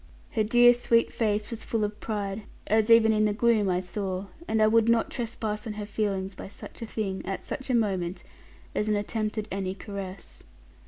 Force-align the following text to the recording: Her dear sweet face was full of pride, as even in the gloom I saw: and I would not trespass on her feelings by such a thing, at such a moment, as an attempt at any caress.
Her 0.31 0.43
dear 0.43 0.73
sweet 0.73 1.13
face 1.13 1.51
was 1.51 1.63
full 1.63 1.83
of 1.83 1.99
pride, 1.99 2.41
as 2.65 2.89
even 2.89 3.13
in 3.13 3.25
the 3.25 3.33
gloom 3.35 3.69
I 3.69 3.81
saw: 3.81 4.25
and 4.47 4.59
I 4.59 4.65
would 4.65 4.89
not 4.89 5.11
trespass 5.11 5.67
on 5.67 5.73
her 5.73 5.85
feelings 5.85 6.33
by 6.33 6.47
such 6.47 6.81
a 6.81 6.87
thing, 6.87 7.23
at 7.23 7.43
such 7.43 7.69
a 7.69 7.75
moment, 7.75 8.23
as 8.73 8.89
an 8.89 8.95
attempt 8.95 9.37
at 9.37 9.47
any 9.51 9.75
caress. 9.75 10.41